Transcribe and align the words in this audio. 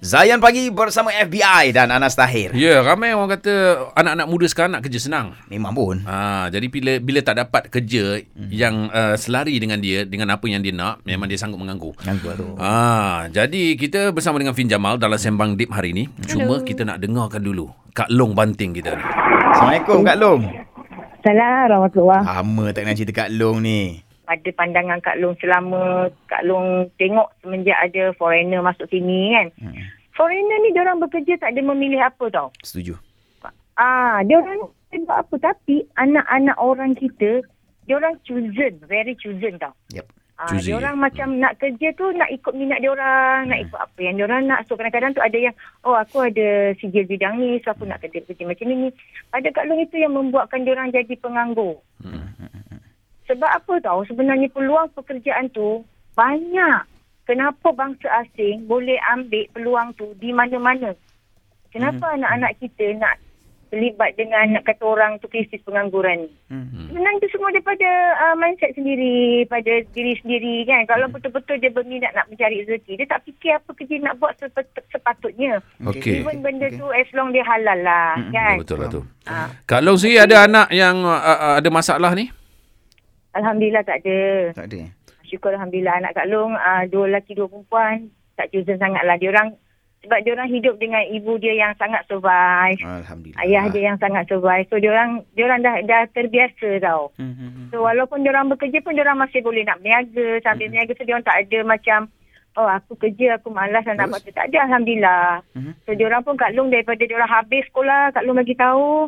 Zayan 0.00 0.40
Pagi 0.40 0.72
bersama 0.72 1.12
FBI 1.12 1.76
dan 1.76 1.92
Anas 1.92 2.16
Tahir. 2.16 2.56
Ya, 2.56 2.80
ramai 2.80 3.12
orang 3.12 3.36
kata 3.36 3.84
anak-anak 3.92 4.26
muda 4.32 4.46
sekarang 4.48 4.72
nak 4.72 4.88
kerja 4.88 4.96
senang. 4.96 5.36
Memang 5.52 5.76
pun. 5.76 6.00
Ha, 6.08 6.48
jadi 6.48 6.72
bila 6.72 6.96
bila 7.04 7.20
tak 7.20 7.36
dapat 7.36 7.68
kerja 7.68 8.16
hmm. 8.16 8.48
yang 8.48 8.88
uh, 8.88 9.12
selari 9.20 9.60
dengan 9.60 9.76
dia 9.76 10.08
dengan 10.08 10.32
apa 10.32 10.48
yang 10.48 10.64
dia 10.64 10.72
nak, 10.72 11.04
memang 11.04 11.28
dia 11.28 11.36
sanggup 11.36 11.60
mengganggu. 11.60 11.92
Ganggu 12.00 12.32
tu. 12.32 12.48
Ha, 12.56 13.28
jadi 13.28 13.76
kita 13.76 14.16
bersama 14.16 14.40
dengan 14.40 14.56
Fin 14.56 14.72
Jamal 14.72 14.96
dalam 14.96 15.20
sembang 15.20 15.60
deep 15.60 15.68
hari 15.68 15.92
ini. 15.92 16.08
Cuma 16.24 16.64
kita 16.64 16.80
nak 16.88 17.04
dengarkan 17.04 17.44
dulu 17.44 17.68
Kak 17.92 18.08
Long 18.08 18.32
Banting 18.32 18.72
kita 18.72 18.96
ni. 18.96 19.04
Assalamualaikum 19.52 20.00
Kak 20.00 20.16
Long. 20.16 20.42
Salam 21.20 21.68
rahmatullah. 21.76 22.20
Lama 22.24 22.72
tak 22.72 22.88
kenal 22.88 22.96
cerita 22.96 23.12
Kak 23.12 23.36
Long 23.36 23.60
ni. 23.60 24.00
Pada 24.30 24.50
pandangan 24.54 25.02
Kak 25.02 25.18
Long 25.18 25.34
selama 25.42 26.06
Kak 26.30 26.46
Long 26.46 26.86
tengok 27.02 27.34
semenjak 27.42 27.74
ada 27.82 28.14
foreigner 28.14 28.62
masuk 28.62 28.86
sini 28.86 29.34
kan. 29.34 29.46
Hmm. 29.58 29.74
Foreigner 30.14 30.58
ni 30.62 30.70
diorang 30.70 31.02
bekerja 31.02 31.34
tak 31.42 31.58
ada 31.58 31.66
memilih 31.66 31.98
apa 31.98 32.30
tau. 32.30 32.54
Setuju. 32.62 32.94
Ah, 33.74 34.22
diorang 34.22 34.70
buat 35.02 35.26
apa 35.26 35.34
tapi 35.38 35.82
anak-anak 35.98 36.54
orang 36.62 36.94
kita 36.94 37.42
diorang 37.90 38.14
chosen, 38.22 38.78
very 38.86 39.18
chosen 39.18 39.58
tau. 39.58 39.74
Yep. 39.90 40.06
Ah, 40.40 40.56
Choosy. 40.56 40.72
diorang 40.72 40.96
macam 40.96 41.36
nak 41.36 41.60
kerja 41.60 41.92
tu 42.00 42.16
nak 42.16 42.32
ikut 42.32 42.56
minat 42.56 42.80
diorang, 42.80 43.44
nak 43.52 43.60
ikut 43.60 43.76
apa 43.76 43.98
yang 44.00 44.16
diorang 44.16 44.48
nak. 44.48 44.64
So 44.64 44.72
kadang-kadang 44.72 45.12
tu 45.12 45.20
ada 45.20 45.36
yang 45.36 45.52
oh 45.84 45.92
aku 45.92 46.24
ada 46.24 46.72
sijil 46.80 47.04
bidang 47.04 47.36
ni, 47.36 47.60
so 47.60 47.76
aku 47.76 47.84
nak 47.84 48.00
kerja 48.00 48.24
kerja 48.24 48.48
macam 48.48 48.72
ni. 48.72 48.88
Pada 49.28 49.52
Kak 49.52 49.68
Long 49.68 49.84
itu 49.84 50.00
yang 50.00 50.16
membuatkan 50.16 50.64
diorang 50.64 50.96
jadi 50.96 51.12
penganggur. 51.20 51.84
Hmm. 52.00 52.39
Sebab 53.30 53.46
apa 53.46 53.78
tahu 53.78 54.02
sebenarnya 54.10 54.50
peluang 54.50 54.90
pekerjaan 54.98 55.46
tu 55.54 55.86
banyak. 56.18 56.82
Kenapa 57.30 57.70
bangsa 57.70 58.26
asing 58.26 58.66
boleh 58.66 58.98
ambil 59.06 59.46
peluang 59.54 59.94
tu 59.94 60.10
di 60.18 60.34
mana-mana? 60.34 60.98
Kenapa 61.70 62.18
anak-anak 62.18 62.58
kita 62.58 62.98
nak 62.98 63.22
terlibat 63.70 64.18
dengan 64.18 64.58
nak 64.58 64.66
kata 64.66 64.82
orang 64.82 65.22
tu 65.22 65.30
krisis 65.30 65.62
pengangguran 65.62 66.26
ni? 66.26 66.30
Hmm. 66.50 66.90
Sebenarnya 66.90 67.22
itu 67.22 67.30
semua 67.30 67.54
daripada 67.54 67.86
uh, 68.18 68.34
mindset 68.34 68.74
sendiri, 68.74 69.46
pada 69.46 69.78
diri 69.94 70.18
sendiri 70.18 70.66
kan. 70.66 70.82
Kalau 70.90 71.06
betul-betul 71.06 71.62
dia 71.62 71.70
berminat 71.70 72.10
nak 72.18 72.26
mencari 72.26 72.66
rezeki, 72.66 72.98
dia 72.98 73.06
tak 73.06 73.22
fikir 73.30 73.62
apa 73.62 73.70
kerja 73.78 73.94
nak 74.02 74.18
buat 74.18 74.34
sepatutnya. 74.90 75.62
Okey. 75.86 76.26
Even 76.26 76.42
benda 76.42 76.66
Okey. 76.66 76.82
tu 76.82 76.86
as 76.90 77.06
long 77.14 77.30
dia 77.30 77.46
halal 77.46 77.78
lah 77.78 78.18
Mm-mm. 78.18 78.34
kan. 78.34 78.56
Betul 78.58 78.76
lah 78.82 78.88
tu. 78.90 79.02
Kak 79.70 79.86
Long 79.86 79.94
sendiri 79.94 80.26
ada 80.26 80.50
anak 80.50 80.66
yang 80.74 81.06
uh, 81.06 81.22
uh, 81.22 81.54
ada 81.62 81.68
masalah 81.70 82.10
ni? 82.18 82.26
Alhamdulillah 83.32 83.84
tak 83.84 84.02
ada. 84.02 84.20
Tak 84.54 84.66
ada. 84.70 84.80
Syukur 85.22 85.54
Alhamdulillah 85.54 86.02
anak 86.02 86.18
Kak 86.18 86.26
Long 86.26 86.52
uh, 86.52 86.82
dua 86.90 87.06
lelaki 87.06 87.38
dua 87.38 87.46
perempuan 87.46 88.10
tak 88.34 88.50
chosen 88.50 88.80
sangat 88.80 89.06
lah. 89.06 89.14
Diorang 89.14 89.54
sebab 90.00 90.24
diorang 90.24 90.48
hidup 90.48 90.80
dengan 90.80 91.04
ibu 91.06 91.36
dia 91.36 91.52
yang 91.52 91.76
sangat 91.76 92.02
survive. 92.08 92.80
Alhamdulillah. 92.80 93.44
Ayah 93.44 93.64
dia 93.68 93.82
yang 93.92 93.98
sangat 94.00 94.24
survive. 94.26 94.64
So 94.66 94.80
diorang 94.80 95.22
diorang 95.36 95.60
dah 95.60 95.84
dah 95.84 96.08
terbiasa 96.10 96.80
tau. 96.80 97.12
Hmm, 97.20 97.36
hmm, 97.36 97.50
hmm. 97.52 97.66
So 97.68 97.84
walaupun 97.84 98.24
diorang 98.24 98.48
bekerja 98.48 98.80
pun 98.80 98.96
diorang 98.96 99.20
masih 99.20 99.44
boleh 99.44 99.62
nak 99.62 99.78
berniaga. 99.78 100.40
Sambil 100.40 100.66
Hmm. 100.66 100.72
berniaga 100.72 100.92
so 100.96 101.04
diorang 101.04 101.26
tak 101.28 101.36
ada 101.36 101.58
macam 101.62 101.98
oh 102.58 102.66
aku 102.66 102.92
kerja 102.98 103.38
aku 103.38 103.52
malas 103.52 103.84
nak 103.84 104.08
buat 104.08 104.24
tu. 104.24 104.32
Tak 104.32 104.50
ada 104.50 104.58
Alhamdulillah. 104.66 105.44
Mhm. 105.54 105.72
So 105.84 105.92
diorang 105.92 106.24
pun 106.24 106.34
Kak 106.34 106.56
Long 106.56 106.72
daripada 106.72 107.04
diorang 107.04 107.30
habis 107.30 107.62
sekolah 107.68 108.10
Kak 108.10 108.24
Long 108.24 108.40
bagi 108.40 108.56
tahu 108.56 109.06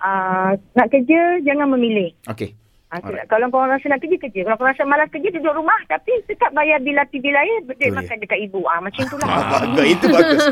uh, 0.00 0.50
nak 0.56 0.88
kerja 0.88 1.20
jangan 1.44 1.68
memilih. 1.70 2.16
Okey. 2.26 2.56
Ha, 2.94 3.02
Alright. 3.02 3.26
kalau 3.26 3.50
korang 3.50 3.74
rasa 3.74 3.90
nak 3.90 3.98
kerja, 3.98 4.14
kerja. 4.22 4.46
Kalau 4.46 4.54
korang 4.54 4.70
rasa 4.70 4.86
malas 4.86 5.10
kerja, 5.10 5.26
duduk 5.34 5.50
rumah. 5.58 5.74
Tapi 5.90 6.14
tetap 6.30 6.54
bayar 6.54 6.78
bil 6.78 6.94
api 6.94 7.18
bil 7.18 7.34
air, 7.34 7.58
duit 7.66 7.74
Boleh. 7.74 7.98
makan 7.98 8.16
dekat 8.22 8.38
ibu. 8.38 8.62
Ah 8.70 8.78
Macam 8.78 9.02
itulah. 9.02 9.26
Ah, 9.26 9.42
bagus. 9.66 9.86
Itu 9.90 10.06
bagus. 10.06 10.42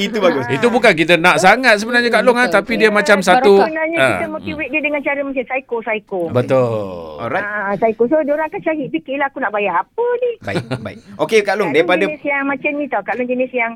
Itu 0.00 0.18
bagus. 0.18 0.44
Itu 0.48 0.66
bukan 0.72 0.92
kita 0.96 1.20
nak 1.20 1.36
sangat 1.36 1.76
sebenarnya 1.76 2.08
Kak 2.08 2.24
Long 2.24 2.40
ah, 2.40 2.48
tapi 2.48 2.80
dia 2.80 2.88
Ya, 2.88 2.90
macam 2.90 3.20
satu 3.20 3.60
Sebenarnya 3.60 3.98
Ah, 4.00 4.08
kita 4.16 4.26
motivate 4.32 4.70
dia 4.72 4.80
dengan 4.80 5.00
cara 5.04 5.20
macam 5.20 5.44
psycho-psycho. 5.44 6.20
Betul. 6.32 7.20
Alright. 7.20 7.44
Ah, 7.44 7.76
psycho. 7.76 8.08
So, 8.08 8.16
diorang 8.24 8.48
akan 8.48 8.60
cari 8.64 8.88
fikirlah 8.88 9.28
aku 9.28 9.38
nak 9.38 9.52
bayar 9.52 9.84
apa 9.84 10.06
ni. 10.18 10.30
Baik, 10.40 10.64
baik. 10.80 10.98
Okey 11.20 11.44
Kak 11.44 11.60
Long 11.60 11.68
Kak 11.68 11.76
Long 11.76 11.76
daripada 11.76 12.04
jenis 12.08 12.24
yang 12.24 12.44
macam 12.48 12.70
ni 12.72 12.84
tau. 12.88 13.02
Kak 13.04 13.14
Long 13.20 13.28
jenis 13.28 13.52
yang 13.52 13.72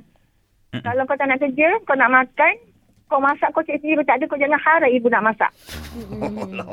kalau 0.72 1.04
kau 1.04 1.16
tak 1.16 1.28
nak 1.28 1.38
kerja, 1.38 1.68
kau 1.84 1.96
nak 1.96 2.10
makan, 2.10 2.54
kau 3.06 3.20
masak 3.22 3.48
kau 3.52 3.62
cek 3.62 3.78
sendiri. 3.78 4.02
Tak 4.02 4.18
ada, 4.18 4.24
kau 4.26 4.36
jangan 4.36 4.58
harap 4.58 4.90
ibu 4.90 5.08
nak 5.08 5.24
masak. 5.24 5.50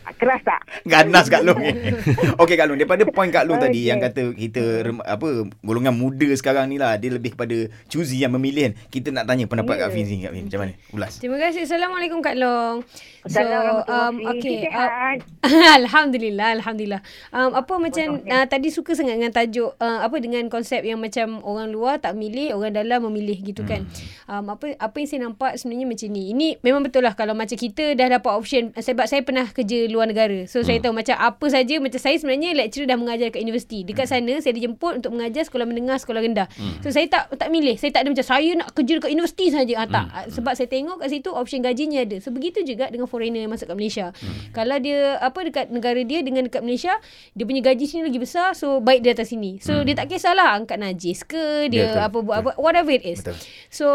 Ah, 0.00 0.12
Keras 0.16 0.40
tak? 0.44 0.60
Ganas 0.84 1.26
Kak 1.28 1.42
Long 1.44 1.60
ni. 1.60 1.72
Okey 2.42 2.56
Kak 2.56 2.66
Long, 2.68 2.78
daripada 2.78 3.02
poin 3.08 3.28
Kak 3.28 3.44
Long 3.48 3.60
tadi 3.60 3.84
Okey. 3.84 3.88
yang 3.88 3.98
kata 4.00 4.32
kita 4.32 4.62
apa 5.04 5.48
golongan 5.64 5.94
muda 5.96 6.28
sekarang 6.36 6.68
ni 6.68 6.76
lah, 6.76 6.96
dia 6.96 7.12
lebih 7.12 7.36
kepada 7.36 7.68
choosy 7.88 8.20
yang 8.20 8.32
memilih 8.36 8.70
kan. 8.70 8.74
Kita 8.88 9.08
nak 9.12 9.24
tanya 9.28 9.44
pendapat 9.48 9.76
Ya. 9.80 9.86
Kak 9.86 9.90
Fin 9.96 10.04
sini 10.04 10.20
Kak 10.28 10.32
Fin. 10.34 10.44
Macam 10.50 10.60
mana? 10.66 10.72
Ulas. 10.92 11.12
Terima 11.22 11.38
kasih. 11.40 11.64
Assalamualaikum 11.64 12.18
Kak 12.20 12.36
Long. 12.36 12.76
So, 13.24 13.36
Assalamualaikum. 13.36 13.92
um, 13.92 14.14
okay. 14.32 14.58
Uh, 14.72 15.14
Alhamdulillah, 15.80 16.48
Alhamdulillah. 16.60 17.00
Um, 17.32 17.50
apa 17.52 17.74
macam 17.76 18.06
uh, 18.24 18.46
tadi 18.48 18.68
suka 18.72 18.96
sangat 18.96 19.20
dengan 19.20 19.32
tajuk 19.32 19.76
uh, 19.76 20.00
apa 20.04 20.16
dengan 20.20 20.48
konsep 20.48 20.80
yang 20.84 21.00
macam 21.00 21.40
orang 21.44 21.68
luar 21.68 22.00
tak 22.00 22.16
milih, 22.16 22.56
orang 22.56 22.72
dalam 22.72 23.04
memilih 23.08 23.40
gitu 23.40 23.62
kan. 23.64 23.84
Um, 24.24 24.52
apa 24.52 24.72
apa 24.76 24.96
yang 25.00 25.08
saya 25.08 25.20
nampak 25.28 25.56
sebenarnya 25.56 25.86
macam 25.88 26.08
ni. 26.12 26.22
Ini 26.32 26.48
memang 26.64 26.82
betul 26.84 27.04
lah 27.04 27.12
kalau 27.12 27.32
macam 27.36 27.56
kita 27.56 27.92
dah 27.96 28.08
dapat 28.20 28.32
option 28.32 28.69
sebab 28.78 29.06
saya 29.10 29.26
pernah 29.26 29.46
kerja 29.50 29.90
luar 29.90 30.06
negara. 30.06 30.46
So 30.46 30.62
saya 30.62 30.78
tahu 30.78 30.94
macam 30.94 31.16
apa 31.18 31.46
saja 31.50 31.78
macam 31.82 31.98
saya 31.98 32.16
sebenarnya 32.18 32.54
lecturer 32.54 32.86
dah 32.86 32.98
mengajar 32.98 33.28
kat 33.34 33.42
universiti. 33.42 33.82
Dekat 33.82 34.06
sana 34.06 34.38
saya 34.38 34.54
dijemput 34.54 35.02
untuk 35.02 35.10
mengajar 35.14 35.42
sekolah 35.46 35.66
menengah, 35.66 35.98
sekolah 35.98 36.20
rendah. 36.22 36.46
So 36.84 36.94
saya 36.94 37.06
tak 37.10 37.34
tak 37.34 37.48
milih. 37.50 37.76
Saya 37.76 37.90
tak 37.90 38.06
ada 38.06 38.08
macam 38.14 38.26
saya 38.26 38.50
nak 38.54 38.68
kerja 38.74 38.92
dekat 39.02 39.10
universiti 39.10 39.46
saja. 39.50 39.74
Ah 39.82 39.88
tak. 39.88 40.06
Ah, 40.10 40.24
Sebab 40.30 40.52
saya 40.54 40.68
tengok 40.70 41.02
kat 41.02 41.08
situ 41.10 41.30
option 41.34 41.60
gajinya 41.64 42.02
ada. 42.02 42.16
So 42.22 42.30
begitu 42.30 42.62
juga 42.62 42.88
dengan 42.88 43.10
foreigner 43.10 43.44
yang 43.46 43.52
masuk 43.52 43.70
kat 43.70 43.76
Malaysia. 43.76 44.06
Kalau 44.54 44.76
dia 44.78 45.18
apa 45.18 45.38
dekat 45.42 45.66
negara 45.74 46.00
dia 46.06 46.20
dengan 46.22 46.46
dekat 46.46 46.62
Malaysia, 46.62 46.94
dia 47.34 47.44
punya 47.46 47.62
gaji 47.64 47.84
sini 47.86 48.02
lagi 48.06 48.18
besar. 48.20 48.54
So 48.54 48.78
baik 48.78 49.02
dia 49.02 49.14
atas 49.16 49.32
sini. 49.32 49.58
So 49.58 49.82
dia 49.82 49.94
tak 49.96 50.12
kisahlah 50.12 50.56
angkat 50.58 50.78
najis 50.80 51.22
ke, 51.24 51.70
dia 51.72 51.90
betul, 51.90 52.02
apa 52.04 52.18
buat 52.20 52.36
apa 52.42 52.50
whatever 52.60 52.92
it 52.92 53.04
is. 53.06 53.22
Betul. 53.22 53.36
So 53.72 53.86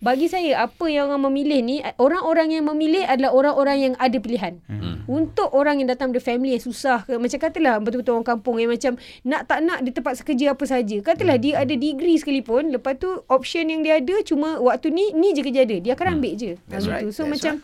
bagi 0.00 0.26
saya 0.30 0.66
apa 0.66 0.86
yang 0.88 1.12
orang 1.12 1.30
memilih 1.30 1.60
ni 1.60 1.76
orang-orang 2.00 2.48
yang 2.54 2.64
memilih 2.66 3.04
adalah 3.04 3.30
orang-orang 3.34 3.78
yang 3.90 3.94
ada 4.00 4.16
pilihan. 4.24 4.56
Hmm. 4.64 5.04
Untuk 5.04 5.52
orang 5.52 5.84
yang 5.84 5.92
datang 5.92 6.16
dari 6.16 6.24
family 6.24 6.56
yang 6.56 6.64
susah 6.64 7.04
ke 7.04 7.20
macam 7.20 7.36
katalah 7.36 7.76
betul-betul 7.84 8.16
orang 8.16 8.28
kampung 8.32 8.56
yang 8.56 8.72
macam 8.72 8.96
nak 9.28 9.44
tak 9.44 9.60
nak 9.60 9.84
dia 9.84 9.92
terpaksa 9.92 10.24
kerja 10.24 10.56
apa 10.56 10.64
saja. 10.64 10.96
Katalah 11.04 11.36
dia 11.36 11.60
ada 11.60 11.74
degree 11.76 12.16
sekalipun 12.16 12.72
lepas 12.72 12.96
tu 12.96 13.12
option 13.28 13.68
yang 13.68 13.84
dia 13.84 14.00
ada 14.00 14.16
cuma 14.24 14.56
waktu 14.64 14.88
ni 14.88 15.12
ni 15.12 15.36
je 15.36 15.44
kerja 15.44 15.68
dia. 15.68 15.78
Dia 15.84 15.92
akan 15.92 16.18
ambil 16.18 16.32
je. 16.34 16.56
That's 16.72 16.88
Ha, 16.88 16.96
right. 16.96 17.12
So 17.12 17.28
That's 17.28 17.44
macam 17.44 17.54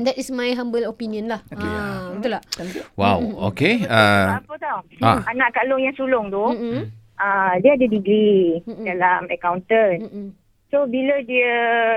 That 0.00 0.16
is 0.16 0.32
my 0.32 0.52
humble 0.56 0.84
opinion 0.88 1.28
lah. 1.28 1.40
Okay. 1.52 1.68
Ha, 1.68 2.16
betul 2.16 2.36
tak? 2.36 2.44
Wow, 2.96 3.20
okey. 3.52 3.84
Uh, 3.84 4.40
Apa 4.40 4.56
tau? 4.56 4.78
Ah. 5.04 5.20
Anak 5.28 5.52
Kak 5.52 5.68
Long 5.68 5.84
yang 5.84 5.92
sulung 5.96 6.32
tu, 6.32 6.48
ah 7.20 7.56
dia 7.60 7.76
ada 7.76 7.84
degree 7.84 8.60
Mm-mm. 8.64 8.84
dalam 8.84 9.28
accountant. 9.28 10.00
Mm-mm. 10.04 10.26
So 10.76 10.84
bila 10.84 11.24
dia 11.24 11.52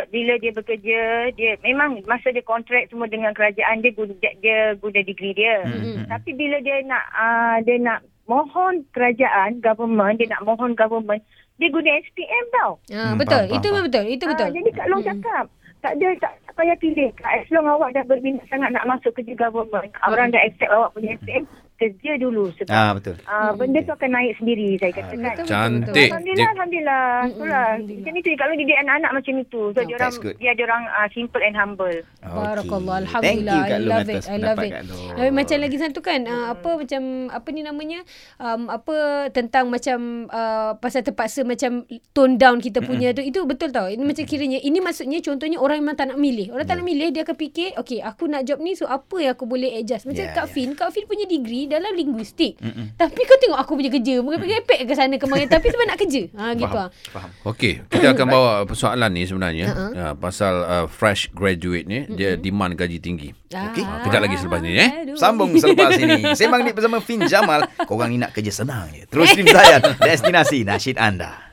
bila 0.08 0.40
dia 0.40 0.56
bekerja, 0.56 1.36
dia 1.36 1.60
memang 1.68 2.00
masa 2.08 2.32
dia 2.32 2.40
kontrak 2.40 2.88
semua 2.88 3.12
dengan 3.12 3.36
kerajaan 3.36 3.84
dia 3.84 3.92
guna 3.92 4.16
dia 4.40 4.72
guna 4.80 5.04
degree 5.04 5.36
dia. 5.36 5.68
Mm-mm. 5.68 6.08
Tapi 6.08 6.32
bila 6.32 6.64
dia 6.64 6.80
nak 6.88 7.04
uh, 7.12 7.60
dia 7.68 7.76
nak 7.76 8.08
mohon 8.24 8.88
kerajaan 8.96 9.60
government, 9.60 10.24
dia 10.24 10.32
nak 10.32 10.48
mohon 10.48 10.80
government, 10.80 11.20
dia 11.60 11.68
guna 11.68 11.92
SPM 12.08 12.46
tau. 12.56 12.80
Ha, 12.96 13.12
Hmm, 13.12 13.16
betul. 13.20 13.52
faham, 13.52 13.58
Itu 13.60 13.68
memang 13.68 13.86
betul. 13.92 14.06
Itu 14.08 14.26
betul. 14.32 14.48
Ah, 14.48 14.56
jadi 14.56 14.70
Kak 14.72 14.88
Long 14.88 15.04
cakap, 15.04 15.46
tak 15.84 15.92
ada 16.00 16.08
tak, 16.24 16.34
tak 16.48 16.54
payah 16.56 16.78
pilih. 16.80 17.10
As 17.28 17.48
long 17.52 17.68
awak 17.68 17.92
dah 18.00 18.04
berminat 18.08 18.48
sangat 18.48 18.72
nak 18.72 18.88
masuk 18.88 19.12
kerja 19.12 19.36
government, 19.36 19.92
orang 20.08 20.32
dah 20.32 20.40
accept 20.40 20.72
awak 20.72 20.96
punya 20.96 21.20
SPM, 21.20 21.44
kerja 21.80 22.12
dulu 22.20 22.52
sebab 22.60 22.76
Ah 22.76 22.92
betul. 22.92 23.16
Ah, 23.24 23.56
benda 23.56 23.80
tu 23.82 23.96
akan 23.96 24.10
naik 24.12 24.34
sendiri 24.36 24.76
saya 24.76 24.92
katakan. 24.92 25.16
Betul, 25.16 25.32
betul, 25.32 25.48
Cantik. 25.48 26.10
Alhamdulillah, 26.12 26.36
Dia- 26.36 26.54
Alhamdulillah. 26.54 27.08
Itulah. 27.24 27.68
Macam 27.80 28.14
itu 28.20 28.30
kalau 28.36 28.54
didik 28.54 28.78
anak-anak 28.84 29.12
macam 29.16 29.34
itu. 29.40 29.62
So, 29.72 29.80
dia 29.88 29.96
orang 29.96 30.14
dia 30.36 30.50
ada 30.52 30.62
orang 30.68 30.84
uh, 30.92 31.08
simple 31.16 31.42
and 31.42 31.56
humble. 31.56 31.98
Barakallah 32.20 32.98
Okey. 33.00 33.08
Alhamdulillah 33.08 33.60
Thank 33.64 33.72
you 33.72 33.80
I 33.80 33.88
love 33.88 34.10
it 34.12 34.24
I 34.28 34.38
love 34.38 34.60
it. 34.60 34.72
Habis 35.16 35.32
macam 35.32 35.58
lagi 35.64 35.78
satu 35.80 36.00
kan 36.04 36.20
uh, 36.28 36.46
apa 36.52 36.70
macam 36.76 37.02
apa 37.32 37.48
ni 37.56 37.62
namanya 37.64 38.00
um, 38.38 38.68
apa 38.68 38.96
tentang 39.32 39.72
macam 39.72 40.28
uh, 40.28 40.76
pasal 40.78 41.02
terpaksa 41.02 41.48
macam 41.48 41.88
tone 42.12 42.36
down 42.36 42.60
kita 42.60 42.84
punya 42.84 43.16
tu 43.16 43.24
itu 43.24 43.40
betul 43.48 43.72
tau 43.72 43.88
ini 43.88 44.04
macam 44.04 44.28
kiranya 44.28 44.60
ini 44.60 44.84
maksudnya 44.84 45.24
contohnya 45.24 45.58
orang 45.62 45.80
memang 45.80 45.96
tak 45.96 46.12
nak 46.12 46.20
milih 46.20 46.52
orang 46.52 46.68
tak 46.68 46.76
nak 46.82 46.86
milih 46.86 47.08
dia 47.16 47.24
akan 47.24 47.38
fikir 47.40 47.72
okay 47.80 48.04
aku 48.04 48.28
nak 48.28 48.44
job 48.44 48.60
ni 48.60 48.76
so 48.76 48.84
apa 48.84 49.16
yang 49.22 49.32
aku 49.38 49.48
boleh 49.48 49.80
adjust 49.80 50.04
macam 50.04 50.20
Yeah, 50.20 50.36
Kak 50.36 50.52
yeah. 50.52 50.54
Fin 50.54 50.70
Kak 50.76 50.92
Fin 50.92 51.08
punya 51.08 51.24
degree 51.24 51.69
dalam 51.70 51.94
linguistik 51.94 52.58
tapi 52.96 53.22
kau 53.22 53.38
tengok 53.38 53.60
aku 53.60 53.72
punya 53.74 53.88
kerja 53.88 54.20
mengepek 54.20 54.84
ke 54.84 54.94
sana 54.94 55.16
kemari 55.16 55.46
tapi 55.46 55.70
sebab 55.70 55.86
nak 55.86 55.98
kerja 55.98 56.22
ha 56.34 56.52
gitu 56.52 56.66
Faham. 56.68 56.90
ah 56.90 56.90
Faham. 57.10 57.30
Okey, 57.46 57.86
kita 57.86 58.12
akan 58.12 58.26
bawa 58.26 58.52
persoalan 58.64 59.10
ni 59.10 59.24
sebenarnya 59.24 59.68
Uh-uh. 59.70 59.92
uh, 59.94 60.14
pasal 60.16 60.54
uh, 60.62 60.86
fresh 60.86 61.30
graduate 61.30 61.86
ni 61.86 62.10
dia 62.10 62.34
demand 62.34 62.74
gaji 62.74 62.98
tinggi. 62.98 63.30
Okey. 63.48 63.82
Ah, 63.82 64.02
Kejap 64.02 64.22
lagi 64.22 64.38
selepas 64.38 64.60
ni, 64.60 64.74
eh. 64.74 64.90
aduh. 65.04 65.18
Sambung 65.18 65.50
selepas 65.54 65.94
ini. 65.94 66.34
Sembang 66.34 66.62
ni 66.62 66.70
bersama 66.70 66.98
Fin 67.00 67.26
Jamal. 67.26 67.66
Korang 67.84 68.10
ni 68.10 68.18
nak 68.18 68.32
kerja 68.32 68.54
senang 68.54 68.90
je. 68.90 69.06
Terus 69.06 69.28
stream 69.28 69.50
saya. 69.50 69.82
Destinasi 70.06 70.62
nasyid 70.62 70.96
anda. 70.96 71.49